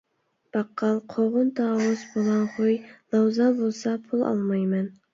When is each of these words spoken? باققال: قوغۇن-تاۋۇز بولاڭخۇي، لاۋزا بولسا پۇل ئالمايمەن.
باققال: 0.55 0.95
قوغۇن-تاۋۇز 1.15 2.07
بولاڭخۇي، 2.15 2.81
لاۋزا 2.89 3.55
بولسا 3.63 3.99
پۇل 4.11 4.29
ئالمايمەن. 4.33 4.95